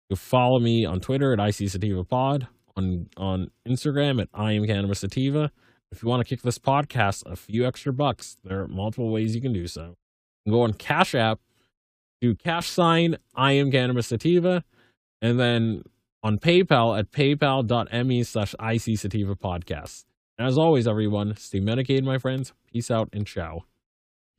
You 0.10 0.16
follow 0.16 0.60
me 0.60 0.86
on 0.86 1.00
Twitter 1.00 1.34
at 1.34 1.40
IC 1.40 1.70
Sativa 1.70 2.04
Pod, 2.04 2.48
on 2.76 3.08
on 3.18 3.50
Instagram 3.68 4.22
at 4.22 4.30
I 4.34 4.54
am 4.54 4.66
Cannabis 4.66 5.00
Sativa. 5.00 5.52
If 5.92 6.04
you 6.04 6.10
want 6.10 6.26
to 6.26 6.28
kick 6.28 6.42
this 6.42 6.58
podcast 6.58 7.24
a 7.26 7.36
few 7.36 7.66
extra 7.66 7.94
bucks, 7.94 8.38
there 8.44 8.62
are 8.62 8.68
multiple 8.68 9.12
ways 9.12 9.36
you 9.36 9.42
can 9.42 9.54
do 9.54 9.68
so. 9.68 9.96
You 10.46 10.52
can 10.52 10.54
go 10.54 10.62
on 10.64 10.74
Cash 10.74 11.16
App, 11.16 11.40
do 12.20 12.36
cash 12.36 12.68
sign 12.68 13.18
I 13.36 13.54
am 13.54 13.72
Cannabis 13.72 14.08
Sativa, 14.08 14.64
and 15.22 15.40
then 15.40 15.84
on 16.24 16.40
PayPal 16.40 16.98
at 16.98 17.12
paypal.me 17.12 18.24
slash 18.24 18.56
IC 18.60 18.98
Sativa 18.98 19.36
Podcast. 19.36 20.06
As 20.40 20.58
always, 20.58 20.88
everyone, 20.88 21.36
stay 21.36 21.60
medicated, 21.60 22.04
my 22.04 22.18
friends. 22.18 22.54
Peace 22.72 22.90
out 22.90 23.10
and 23.14 23.28
ciao. 23.28 23.66